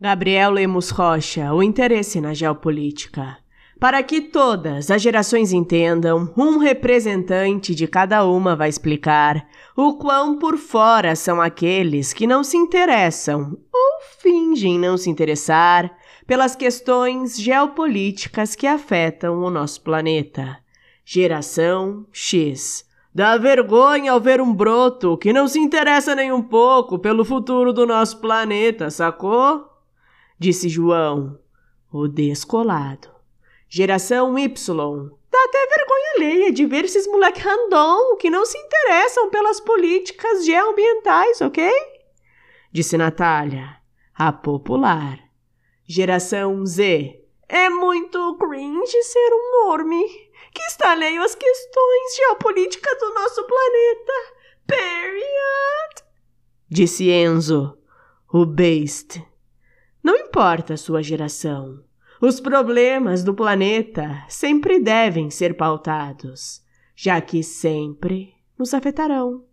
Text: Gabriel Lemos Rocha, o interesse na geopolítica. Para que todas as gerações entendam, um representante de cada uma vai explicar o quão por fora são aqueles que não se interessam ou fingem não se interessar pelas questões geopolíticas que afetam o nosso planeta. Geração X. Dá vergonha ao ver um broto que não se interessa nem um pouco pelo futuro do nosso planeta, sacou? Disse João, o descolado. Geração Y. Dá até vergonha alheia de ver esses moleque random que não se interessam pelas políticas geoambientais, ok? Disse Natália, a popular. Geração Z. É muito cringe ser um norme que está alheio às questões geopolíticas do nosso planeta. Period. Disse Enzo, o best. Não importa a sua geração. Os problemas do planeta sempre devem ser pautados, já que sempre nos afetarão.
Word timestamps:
Gabriel 0.00 0.52
Lemos 0.52 0.90
Rocha, 0.90 1.52
o 1.52 1.60
interesse 1.60 2.20
na 2.20 2.32
geopolítica. 2.32 3.36
Para 3.80 4.00
que 4.00 4.20
todas 4.20 4.92
as 4.92 5.02
gerações 5.02 5.52
entendam, 5.52 6.32
um 6.36 6.58
representante 6.58 7.74
de 7.74 7.88
cada 7.88 8.24
uma 8.24 8.54
vai 8.54 8.68
explicar 8.68 9.44
o 9.76 9.94
quão 9.94 10.38
por 10.38 10.56
fora 10.56 11.16
são 11.16 11.40
aqueles 11.40 12.12
que 12.12 12.28
não 12.28 12.44
se 12.44 12.56
interessam 12.56 13.58
ou 13.72 14.00
fingem 14.20 14.78
não 14.78 14.96
se 14.96 15.10
interessar 15.10 15.90
pelas 16.28 16.54
questões 16.54 17.36
geopolíticas 17.36 18.54
que 18.54 18.68
afetam 18.68 19.42
o 19.42 19.50
nosso 19.50 19.80
planeta. 19.80 20.58
Geração 21.04 22.06
X. 22.12 22.84
Dá 23.12 23.36
vergonha 23.36 24.12
ao 24.12 24.20
ver 24.20 24.40
um 24.40 24.54
broto 24.54 25.16
que 25.16 25.32
não 25.32 25.48
se 25.48 25.58
interessa 25.58 26.14
nem 26.14 26.30
um 26.30 26.42
pouco 26.42 27.00
pelo 27.00 27.24
futuro 27.24 27.72
do 27.72 27.84
nosso 27.84 28.20
planeta, 28.20 28.90
sacou? 28.90 29.77
Disse 30.38 30.68
João, 30.68 31.38
o 31.92 32.06
descolado. 32.06 33.08
Geração 33.68 34.38
Y. 34.38 35.10
Dá 35.30 35.44
até 35.44 35.66
vergonha 35.66 36.12
alheia 36.16 36.52
de 36.52 36.64
ver 36.64 36.84
esses 36.84 37.06
moleque 37.06 37.40
random 37.40 38.16
que 38.16 38.30
não 38.30 38.46
se 38.46 38.56
interessam 38.56 39.28
pelas 39.28 39.60
políticas 39.60 40.44
geoambientais, 40.44 41.40
ok? 41.42 41.70
Disse 42.72 42.96
Natália, 42.96 43.76
a 44.14 44.32
popular. 44.32 45.18
Geração 45.86 46.64
Z. 46.66 47.24
É 47.48 47.70
muito 47.70 48.36
cringe 48.36 49.02
ser 49.02 49.30
um 49.32 49.66
norme 49.66 50.04
que 50.52 50.62
está 50.62 50.92
alheio 50.92 51.22
às 51.22 51.34
questões 51.34 52.16
geopolíticas 52.16 52.98
do 52.98 53.14
nosso 53.14 53.46
planeta. 53.46 54.12
Period. 54.66 56.04
Disse 56.68 57.10
Enzo, 57.10 57.78
o 58.32 58.44
best. 58.44 59.22
Não 60.02 60.16
importa 60.16 60.74
a 60.74 60.76
sua 60.76 61.02
geração. 61.02 61.82
Os 62.20 62.40
problemas 62.40 63.22
do 63.22 63.32
planeta 63.32 64.24
sempre 64.28 64.80
devem 64.80 65.30
ser 65.30 65.56
pautados, 65.56 66.62
já 66.94 67.20
que 67.20 67.42
sempre 67.42 68.34
nos 68.58 68.74
afetarão. 68.74 69.47